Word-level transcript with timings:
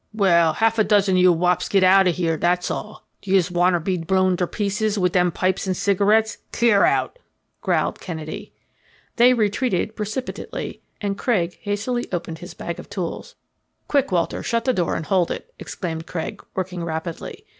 "Well, 0.15 0.53
half 0.53 0.79
a 0.79 0.83
dozen 0.83 1.15
o' 1.15 1.19
you 1.19 1.31
wops 1.31 1.69
get 1.69 1.83
out 1.83 2.07
o' 2.07 2.11
here, 2.11 2.35
that's 2.35 2.71
all. 2.71 3.05
D'youse 3.21 3.51
all 3.51 3.59
wanter 3.59 3.79
be 3.79 3.99
blown 3.99 4.35
ter 4.35 4.47
pieces 4.47 4.97
wid 4.97 5.11
dem 5.11 5.31
pipes 5.31 5.67
and 5.67 5.77
cigarettes? 5.77 6.39
Clear 6.51 6.85
out," 6.85 7.19
growled 7.61 7.99
Kennedy. 7.99 8.51
They 9.17 9.35
retreated 9.35 9.95
precipitately, 9.95 10.81
and 11.01 11.19
Craig 11.19 11.59
hastily 11.61 12.07
opened 12.11 12.39
his 12.39 12.55
bag 12.55 12.79
of 12.79 12.89
tools. 12.89 13.35
"Quick, 13.87 14.11
Walter, 14.11 14.41
shut 14.41 14.65
the 14.65 14.73
door 14.73 14.95
and 14.95 15.05
hold 15.05 15.29
it," 15.29 15.53
exclaimed 15.59 16.07
Craig, 16.07 16.43
working 16.55 16.83
rapidly. 16.83 17.45